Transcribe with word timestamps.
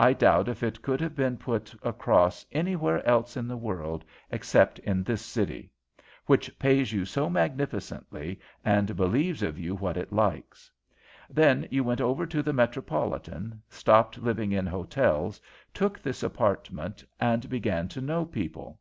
I 0.00 0.14
doubt 0.14 0.48
if 0.48 0.64
it 0.64 0.82
could 0.82 1.00
have 1.00 1.14
been 1.14 1.36
put 1.38 1.76
across 1.84 2.44
anywhere 2.50 3.06
else 3.06 3.36
in 3.36 3.46
the 3.46 3.56
world 3.56 4.04
except 4.28 4.80
in 4.80 5.04
this 5.04 5.24
city, 5.24 5.70
which 6.26 6.58
pays 6.58 6.92
you 6.92 7.04
so 7.04 7.30
magnificently 7.30 8.40
and 8.64 8.96
believes 8.96 9.44
of 9.44 9.60
you 9.60 9.76
what 9.76 9.96
it 9.96 10.12
likes. 10.12 10.72
Then 11.28 11.68
you 11.70 11.84
went 11.84 12.00
over 12.00 12.26
to 12.26 12.42
the 12.42 12.52
Metropolitan, 12.52 13.62
stopped 13.68 14.18
living 14.20 14.50
in 14.50 14.66
hotels, 14.66 15.40
took 15.72 16.00
this 16.00 16.24
apartment, 16.24 17.04
and 17.20 17.48
began 17.48 17.86
to 17.90 18.00
know 18.00 18.24
people. 18.24 18.80